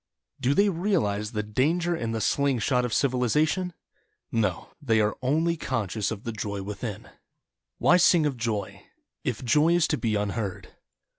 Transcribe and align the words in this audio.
Do 0.39 0.55
they 0.55 0.69
realize 0.69 1.31
the 1.31 1.43
danger 1.43 1.95
in 1.95 2.11
the 2.11 2.21
sling 2.21 2.57
shot 2.57 2.85
of 2.85 2.91
civilization? 2.91 3.71
No— 4.31 4.71
they 4.81 4.99
are 4.99 5.15
only 5.21 5.55
conscious 5.57 6.09
of 6.09 6.23
the 6.23 6.31
Joy 6.31 6.63
within. 6.63 7.03
DAY 7.03 7.09
DREAMS 7.09 7.19
Why 7.77 7.97
sing 7.97 8.25
of 8.25 8.35
Joy— 8.35 8.83
If 9.23 9.45
Joy 9.45 9.75
is 9.75 9.87
to 9.89 9.99
be 9.99 10.15
unheard. 10.15 10.69